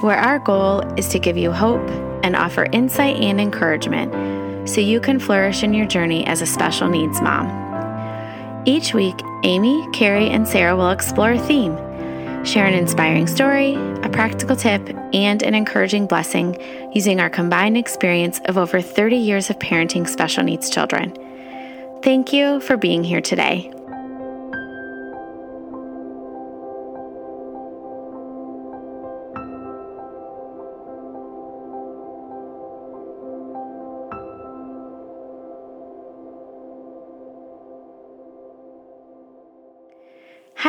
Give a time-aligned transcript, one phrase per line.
[0.00, 1.88] Where our goal is to give you hope
[2.22, 6.88] and offer insight and encouragement so you can flourish in your journey as a special
[6.88, 7.48] needs mom.
[8.64, 11.74] Each week, Amy, Carrie, and Sarah will explore a theme,
[12.44, 16.56] share an inspiring story, a practical tip, and an encouraging blessing
[16.94, 21.12] using our combined experience of over 30 years of parenting special needs children.
[22.04, 23.72] Thank you for being here today.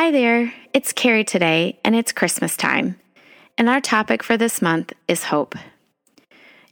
[0.00, 2.98] Hi there, it's Carrie today, and it's Christmas time.
[3.58, 5.54] And our topic for this month is hope.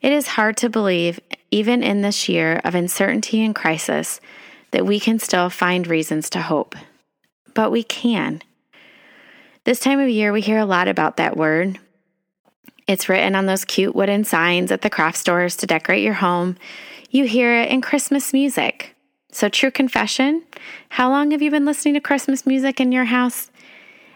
[0.01, 4.23] It is hard to believe, even in this year of uncertainty and crisis,
[4.71, 6.75] that we can still find reasons to hope.
[7.53, 8.41] But we can.
[9.65, 11.79] This time of year, we hear a lot about that word.
[12.87, 16.57] It's written on those cute wooden signs at the craft stores to decorate your home.
[17.11, 18.95] You hear it in Christmas music.
[19.31, 20.45] So, true confession
[20.91, 23.51] how long have you been listening to Christmas music in your house?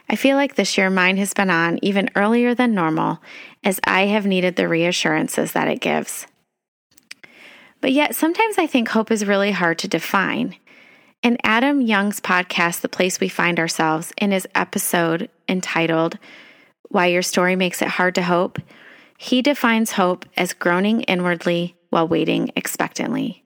[0.08, 3.20] I feel like this year mine has been on even earlier than normal,
[3.62, 6.26] as I have needed the reassurances that it gives.
[7.80, 10.56] But yet, sometimes I think hope is really hard to define.
[11.22, 16.18] In Adam Young's podcast, The Place We Find Ourselves, in his episode entitled
[16.88, 18.58] Why Your Story Makes It Hard to Hope,
[19.18, 23.41] he defines hope as groaning inwardly while waiting expectantly.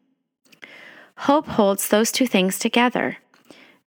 [1.18, 3.18] Hope holds those two things together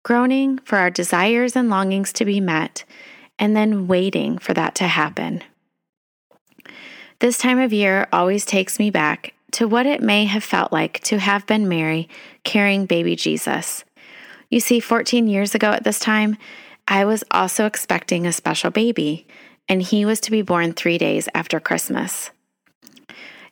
[0.02, 2.82] groaning for our desires and longings to be met,
[3.38, 5.42] and then waiting for that to happen.
[7.18, 11.00] This time of year always takes me back to what it may have felt like
[11.00, 12.08] to have been Mary
[12.42, 13.84] carrying baby Jesus.
[14.48, 16.38] You see, 14 years ago at this time,
[16.86, 19.26] I was also expecting a special baby,
[19.68, 22.30] and he was to be born three days after Christmas.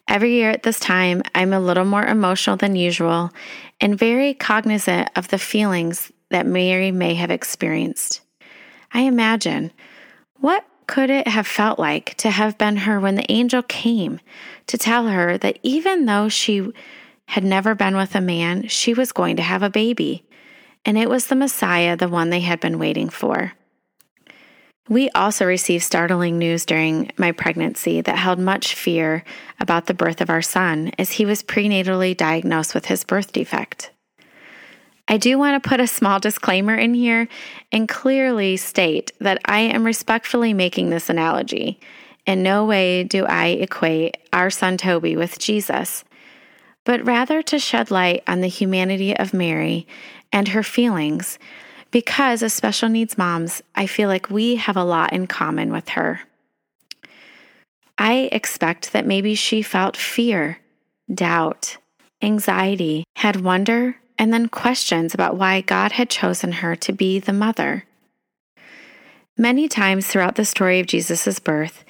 [0.09, 3.33] Every year at this time, I'm a little more emotional than usual
[3.81, 8.21] and very cognizant of the feelings that Mary may have experienced.
[8.93, 9.73] I imagine
[10.37, 14.21] what could it have felt like to have been her when the angel came
[14.69, 16.71] to tell her that even though she
[17.27, 20.25] had never been with a man, she was going to have a baby,
[20.85, 23.53] and it was the Messiah, the one they had been waiting for.
[24.89, 29.25] We also received startling news during my pregnancy that held much fear
[29.59, 33.91] about the birth of our son, as he was prenatally diagnosed with his birth defect.
[35.09, 37.29] I do want to put a small disclaimer in here
[37.73, 41.81] and clearly state that I am respectfully making this analogy.
[42.25, 46.05] In no way do I equate our son Toby with Jesus,
[46.85, 49.87] but rather to shed light on the humanity of Mary
[50.33, 51.39] and her feelings,
[51.91, 55.91] because as special needs moms, I feel like we have a lot in common with
[55.91, 56.21] her.
[57.99, 60.59] I expect that maybe she felt fear,
[61.13, 61.79] doubt,
[62.21, 67.33] anxiety, had wonder, and then questions about why God had chosen her to be the
[67.33, 67.85] mother.
[69.39, 71.85] Many times throughout the story of Jesus' birth,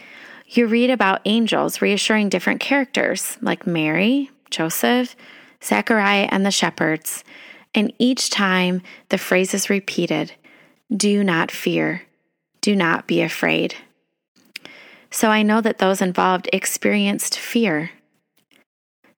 [0.48, 5.16] you read about angels reassuring different characters like Mary, Joseph,
[5.62, 7.24] Zechariah, and the shepherds.
[7.76, 10.32] And each time the phrase is repeated
[10.94, 12.02] do not fear,
[12.60, 13.74] do not be afraid.
[15.10, 17.90] So I know that those involved experienced fear.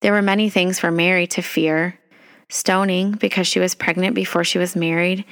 [0.00, 1.98] There were many things for Mary to fear
[2.48, 5.24] stoning because she was pregnant before she was married.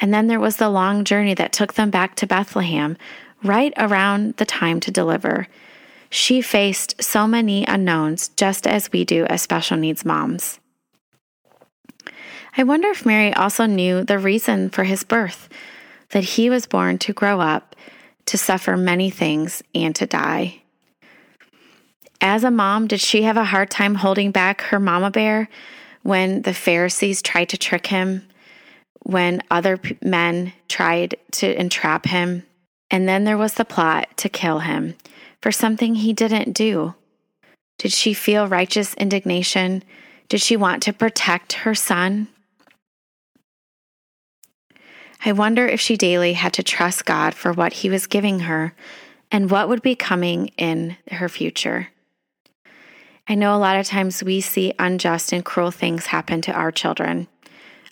[0.00, 2.96] And then there was the long journey that took them back to Bethlehem
[3.42, 5.48] right around the time to deliver.
[6.08, 10.58] She faced so many unknowns, just as we do as special needs moms.
[12.56, 15.48] I wonder if Mary also knew the reason for his birth
[16.10, 17.74] that he was born to grow up,
[18.26, 20.62] to suffer many things, and to die.
[22.20, 25.48] As a mom, did she have a hard time holding back her mama bear
[26.02, 28.28] when the Pharisees tried to trick him,
[29.00, 32.44] when other men tried to entrap him.
[32.90, 34.94] And then there was the plot to kill him
[35.40, 36.94] for something he didn't do.
[37.78, 39.82] Did she feel righteous indignation?
[40.28, 42.28] Did she want to protect her son?
[45.24, 48.74] I wonder if she daily had to trust God for what he was giving her
[49.30, 51.88] and what would be coming in her future.
[53.28, 56.72] I know a lot of times we see unjust and cruel things happen to our
[56.72, 57.28] children.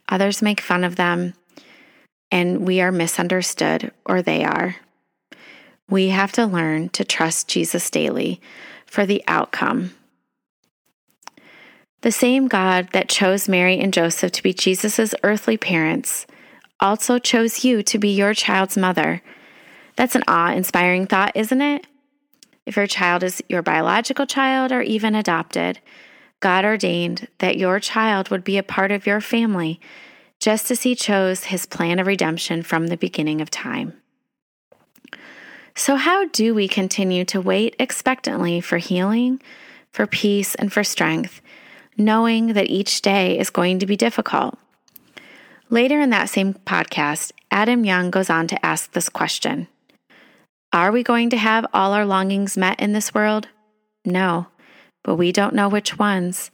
[0.09, 1.35] Others make fun of them,
[2.33, 4.77] and we are misunderstood, or they are.
[5.89, 8.41] We have to learn to trust Jesus daily
[8.87, 9.95] for the outcome.
[12.01, 16.27] The same God that chose Mary and Joseph to be Jesus' earthly parents
[16.81, 19.23] also chose you to be your child's mother.
[19.97, 21.87] That's an awe inspiring thought, isn't it?
[22.67, 25.81] If your child is your biological child or even adopted,
[26.41, 29.81] God ordained that your child would be a part of your family
[30.39, 33.95] just as He chose His plan of redemption from the beginning of time.
[35.75, 39.41] So, how do we continue to wait expectantly for healing,
[39.91, 41.41] for peace, and for strength,
[41.97, 44.59] knowing that each day is going to be difficult?
[45.73, 49.69] Later in that same podcast, Adam Young goes on to ask this question
[50.73, 53.47] Are we going to have all our longings met in this world?
[54.05, 54.49] No,
[55.05, 56.51] but we don't know which ones.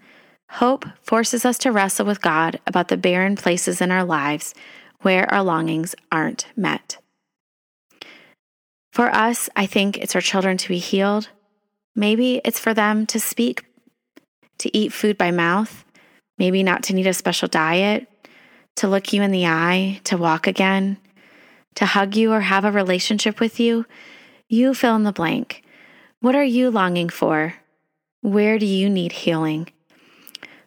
[0.50, 4.54] Hope forces us to wrestle with God about the barren places in our lives
[5.00, 6.98] where our longings aren't met.
[8.92, 11.30] For us, I think it's our children to be healed.
[11.94, 13.64] Maybe it's for them to speak,
[14.58, 15.86] to eat food by mouth,
[16.38, 18.08] maybe not to need a special diet,
[18.76, 20.98] to look you in the eye, to walk again,
[21.74, 23.86] to hug you or have a relationship with you.
[24.48, 25.62] You fill in the blank.
[26.20, 27.54] What are you longing for?
[28.22, 29.68] Where do you need healing?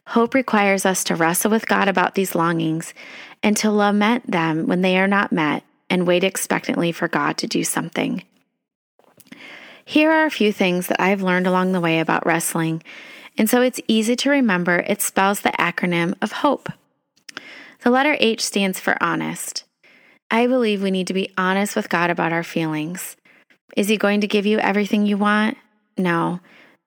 [0.08, 2.94] Hope requires us to wrestle with God about these longings
[3.42, 7.46] and to lament them when they are not met and wait expectantly for God to
[7.46, 8.22] do something.
[9.84, 12.82] Here are a few things that I've learned along the way about wrestling,
[13.36, 16.68] and so it's easy to remember it spells the acronym of HOPE.
[17.82, 19.64] The letter H stands for honest.
[20.30, 23.16] I believe we need to be honest with God about our feelings.
[23.76, 25.56] Is He going to give you everything you want?
[25.96, 26.40] No.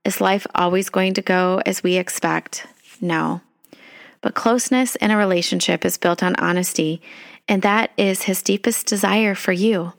[0.05, 2.67] Is life always going to go as we expect?
[3.01, 3.41] No.
[4.21, 7.01] But closeness in a relationship is built on honesty,
[7.47, 9.93] and that is his deepest desire for you.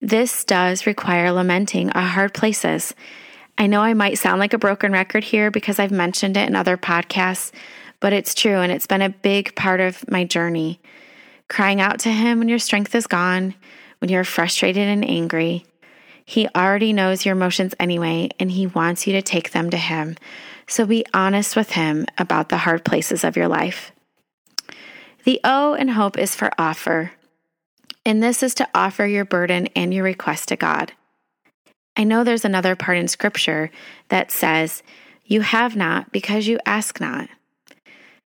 [0.00, 2.94] This does require lamenting our hard places.
[3.58, 6.56] I know I might sound like a broken record here because I've mentioned it in
[6.56, 7.52] other podcasts,
[8.00, 10.80] but it's true and it's been a big part of my journey.
[11.48, 13.54] Crying out to Him when your strength is gone,
[13.98, 15.64] when you're frustrated and angry.
[16.24, 20.16] He already knows your emotions anyway, and He wants you to take them to Him.
[20.66, 23.92] So be honest with Him about the hard places of your life.
[25.24, 27.12] The O in hope is for offer,
[28.06, 30.92] and this is to offer your burden and your request to God.
[31.96, 33.70] I know there's another part in Scripture
[34.08, 34.82] that says,
[35.24, 37.28] You have not because you ask not.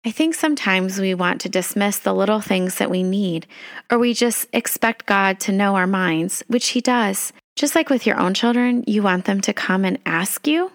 [0.05, 3.47] I think sometimes we want to dismiss the little things that we need,
[3.89, 7.31] or we just expect God to know our minds, which He does.
[7.55, 10.73] Just like with your own children, you want them to come and ask you.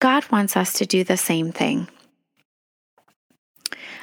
[0.00, 1.88] God wants us to do the same thing.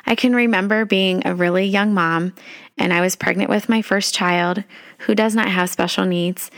[0.05, 2.33] I can remember being a really young mom,
[2.77, 4.63] and I was pregnant with my first child
[4.99, 6.51] who does not have special needs.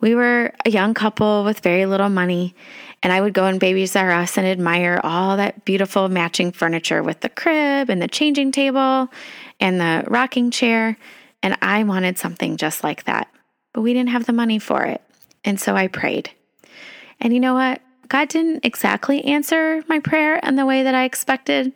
[0.00, 2.54] We were a young couple with very little money,
[3.02, 7.02] and I would go in Babies R Us and admire all that beautiful matching furniture
[7.02, 9.08] with the crib and the changing table
[9.60, 10.96] and the rocking chair.
[11.42, 13.28] And I wanted something just like that,
[13.72, 15.02] but we didn't have the money for it.
[15.44, 16.30] And so I prayed.
[17.20, 17.80] And you know what?
[18.08, 21.72] God didn't exactly answer my prayer in the way that I expected.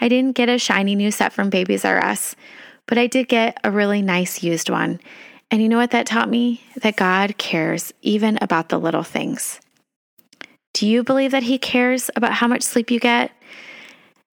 [0.00, 2.36] I didn't get a shiny new set from Babies R Us,
[2.86, 5.00] but I did get a really nice used one.
[5.50, 6.62] And you know what that taught me?
[6.82, 9.60] That God cares even about the little things.
[10.78, 13.32] Do you believe that He cares about how much sleep you get?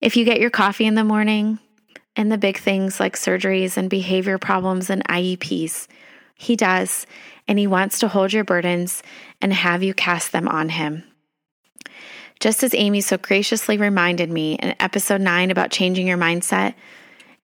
[0.00, 1.58] If you get your coffee in the morning
[2.14, 5.88] and the big things like surgeries and behavior problems and IEPs,
[6.36, 7.04] He does.
[7.48, 9.02] And He wants to hold your burdens
[9.42, 11.02] and have you cast them on Him.
[12.38, 16.74] Just as Amy so graciously reminded me in episode 9 about changing your mindset,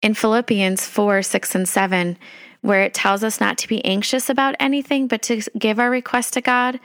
[0.00, 2.16] in Philippians 4 6 and 7,
[2.60, 6.34] where it tells us not to be anxious about anything, but to give our request
[6.34, 6.78] to God,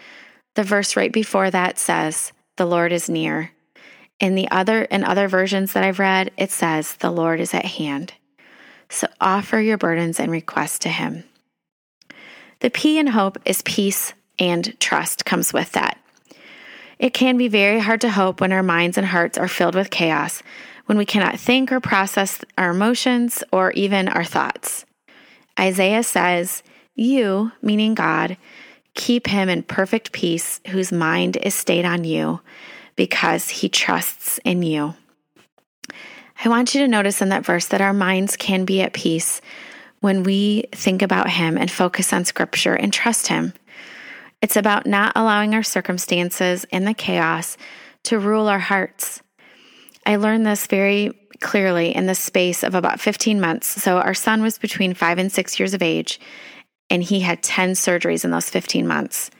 [0.57, 3.51] the verse right before that says, The Lord is near.
[4.19, 7.65] In the other in other versions that I've read, it says, The Lord is at
[7.65, 8.15] hand.
[8.89, 11.25] So offer your burdens and requests to him.
[12.59, 15.99] The P in hope is peace and trust comes with that.
[16.97, 19.91] It can be very hard to hope when our minds and hearts are filled with
[19.91, 20.41] chaos,
[20.87, 24.87] when we cannot think or process our emotions or even our thoughts.
[25.59, 26.63] Isaiah says,
[26.95, 28.37] You, meaning God,
[28.97, 32.41] keep him in perfect peace whose mind is stayed on you
[32.97, 34.95] because he trusts in you.
[36.43, 39.39] I want you to notice in that verse that our minds can be at peace
[40.01, 43.53] when we think about him and focus on scripture and trust him.
[44.41, 47.55] It's about not allowing our circumstances and the chaos
[48.03, 49.21] to rule our hearts.
[50.05, 53.67] I learned this very clearly in the space of about 15 months.
[53.67, 56.19] So, our son was between five and six years of age,
[56.89, 59.32] and he had 10 surgeries in those 15 months.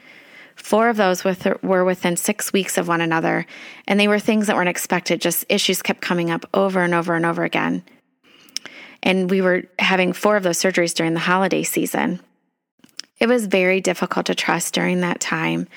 [0.56, 3.46] Four of those were within six weeks of one another,
[3.88, 7.16] and they were things that weren't expected, just issues kept coming up over and over
[7.16, 7.84] and over again.
[9.04, 12.20] And we were having four of those surgeries during the holiday season.
[13.20, 15.68] It was very difficult to trust during that time,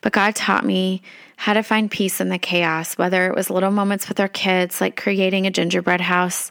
[0.00, 1.02] but God taught me
[1.36, 4.80] how to find peace in the chaos, whether it was little moments with our kids,
[4.80, 6.50] like creating a gingerbread house,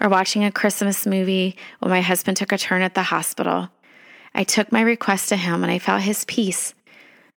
[0.00, 3.70] or watching a Christmas movie when my husband took a turn at the hospital.
[4.34, 6.74] I took my request to him and I felt his peace.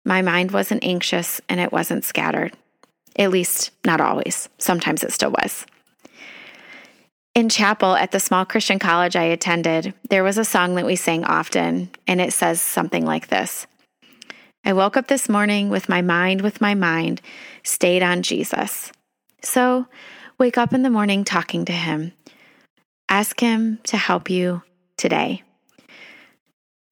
[0.04, 2.52] My mind wasn't anxious and it wasn't scattered.
[3.16, 4.48] At least, not always.
[4.58, 5.66] Sometimes it still was.
[7.34, 10.94] In chapel at the small Christian college I attended, there was a song that we
[10.94, 13.66] sang often, and it says something like this
[14.64, 17.20] I woke up this morning with my mind, with my mind,
[17.64, 18.92] stayed on Jesus.
[19.42, 19.86] So
[20.38, 22.12] wake up in the morning talking to Him.
[23.08, 24.62] Ask Him to help you
[24.96, 25.42] today.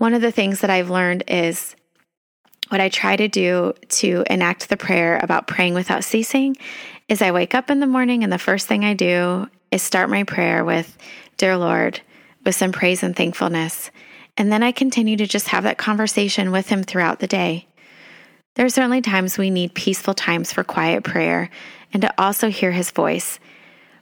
[0.02, 1.76] One of the things that I've learned is
[2.70, 6.56] what I try to do to enact the prayer about praying without ceasing
[7.08, 10.10] is I wake up in the morning and the first thing I do is start
[10.10, 10.98] my prayer with,
[11.36, 12.00] Dear Lord,
[12.44, 13.92] with some praise and thankfulness.
[14.36, 17.68] And then I continue to just have that conversation with Him throughout the day.
[18.56, 21.48] There are certainly times we need peaceful times for quiet prayer
[21.92, 23.38] and to also hear His voice.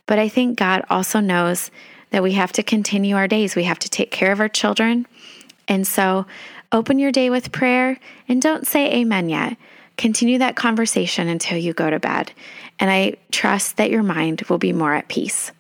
[0.07, 1.71] But I think God also knows
[2.09, 3.55] that we have to continue our days.
[3.55, 5.07] We have to take care of our children.
[5.71, 6.27] And so
[6.73, 7.99] open your day with prayer
[8.29, 9.57] and don't say amen yet.
[9.97, 12.33] Continue that conversation until you go to bed.
[12.81, 15.53] And I trust that your mind will be more at peace.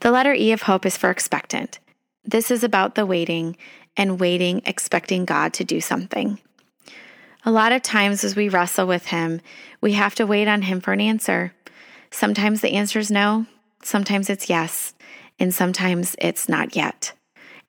[0.00, 1.78] The letter E of hope is for expectant.
[2.24, 3.56] This is about the waiting
[3.96, 6.38] and waiting, expecting God to do something.
[7.44, 9.40] A lot of times, as we wrestle with Him,
[9.80, 11.54] we have to wait on Him for an answer.
[12.10, 13.46] Sometimes the answer is no,
[13.82, 14.92] sometimes it's yes,
[15.38, 17.12] and sometimes it's not yet.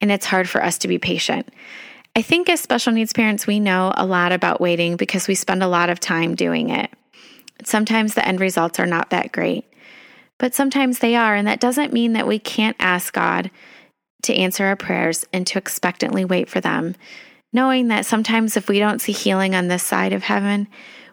[0.01, 1.49] And it's hard for us to be patient.
[2.15, 5.61] I think as special needs parents, we know a lot about waiting because we spend
[5.61, 6.89] a lot of time doing it.
[7.63, 9.69] Sometimes the end results are not that great
[10.39, 11.35] but sometimes they are.
[11.35, 13.51] And that doesn't mean that we can't ask God
[14.23, 16.95] to answer our prayers and to expectantly wait for them,
[17.53, 20.67] knowing that sometimes if we don't see healing on this side of heaven,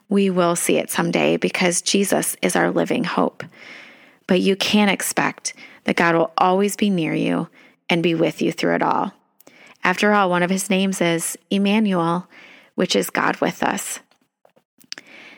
[0.08, 3.44] we will see it someday because Jesus is our living hope.
[4.26, 7.48] But you can expect that God will always be near you
[7.88, 9.12] and be with you through it all.
[9.84, 12.28] After all, one of his names is Emmanuel,
[12.74, 14.00] which is God with us.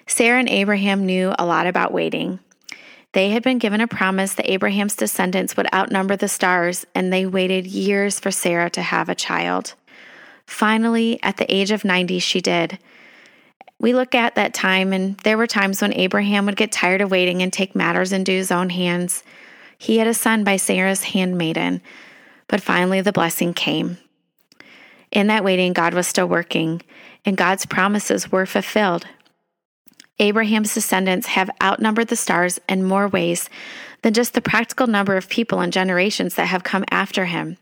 [0.06, 2.40] Sarah and Abraham knew a lot about waiting.
[3.12, 7.26] They had been given a promise that Abraham's descendants would outnumber the stars, and they
[7.26, 9.74] waited years for Sarah to have a child.
[10.46, 12.78] Finally, at the age of 90, she did.
[13.80, 17.10] We look at that time, and there were times when Abraham would get tired of
[17.10, 19.22] waiting and take matters into his own hands.
[19.78, 21.80] He had a son by Sarah's handmaiden,
[22.48, 23.98] but finally the blessing came.
[25.10, 26.82] In that waiting, God was still working,
[27.24, 29.06] and God's promises were fulfilled.
[30.18, 33.48] Abraham's descendants have outnumbered the stars in more ways
[34.02, 37.56] than just the practical number of people and generations that have come after him.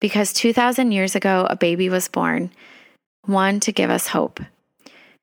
[0.00, 2.50] Because 2,000 years ago, a baby was born,
[3.22, 4.40] one to give us hope,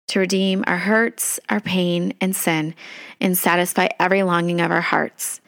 [0.08, 2.74] to redeem our hurts, our pain, and sin,
[3.20, 5.42] and satisfy every longing of our hearts.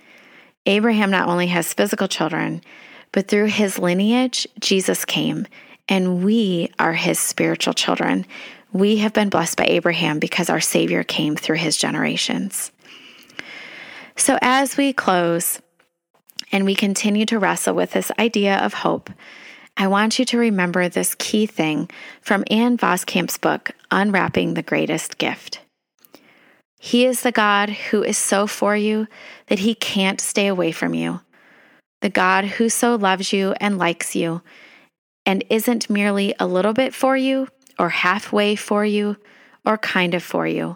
[0.66, 2.62] Abraham not only has physical children,
[3.14, 5.48] but through his lineage, Jesus came,
[5.88, 8.26] and we are his spiritual children.
[8.74, 12.72] We have been blessed by Abraham because our Savior came through his generations.
[14.18, 15.62] So, as we close
[16.52, 19.10] and we continue to wrestle with this idea of hope,
[19.78, 21.90] I want you to remember this key thing
[22.22, 25.60] from Ann Voskamp's book, Unwrapping the Greatest Gift.
[26.80, 29.08] He is the God who is so for you
[29.48, 31.22] that he can't stay away from you.
[32.04, 34.42] The God who so loves you and likes you
[35.26, 37.48] and isn't merely a little bit for you,
[37.80, 39.16] or halfway for you
[39.66, 40.76] or kind of for you,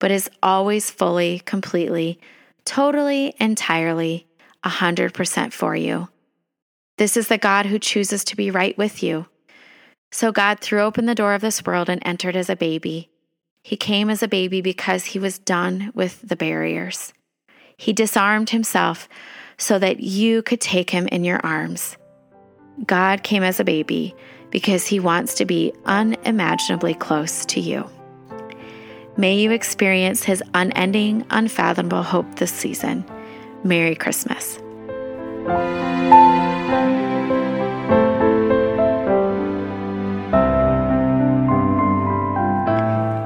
[0.00, 2.18] but is always fully, completely,
[2.64, 4.26] totally, entirely,
[4.64, 6.08] 100% for you.
[6.96, 9.26] This is the God who chooses to be right with you.
[10.10, 13.10] So God threw open the door of this world and entered as a baby.
[13.62, 17.12] He came as a baby because he was done with the barriers.
[17.76, 19.06] He disarmed himself
[19.62, 21.96] so that you could take him in your arms.
[22.84, 24.14] God came as a baby
[24.50, 27.88] because He wants to be unimaginably close to you.
[29.16, 33.04] May you experience His unending, unfathomable hope this season.
[33.62, 34.58] Merry Christmas.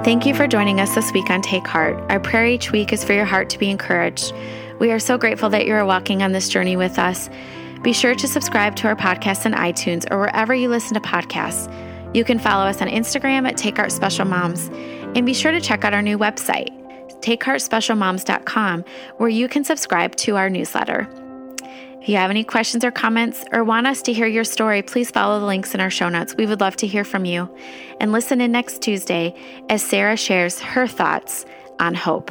[0.05, 1.99] Thank you for joining us this week on Take Heart.
[2.11, 4.33] Our prayer each week is for your heart to be encouraged.
[4.78, 7.30] We are so grateful that you are walking on this journey with us.
[7.83, 11.73] Be sure to subscribe to our podcast on iTunes or wherever you listen to podcasts.
[12.14, 14.68] You can follow us on Instagram at Take Special Moms,
[15.16, 16.71] and be sure to check out our new website,
[17.21, 18.85] takeheartspecialmoms.com,
[19.18, 21.09] where you can subscribe to our newsletter.
[22.00, 25.11] If you have any questions or comments or want us to hear your story, please
[25.11, 26.37] follow the links in our show notes.
[26.37, 27.52] We would love to hear from you.
[28.00, 29.35] And listen in next Tuesday
[29.68, 31.45] as Sarah shares her thoughts
[31.80, 32.30] on hope.